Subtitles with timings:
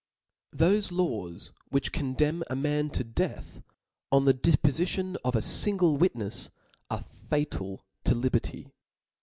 [0.57, 3.61] HOSE laws which condemn a man to death
[4.11, 6.49] on the depofition of a fingle witnefs,
[6.89, 7.85] are fa< tal.
[8.05, 8.71] to liberty.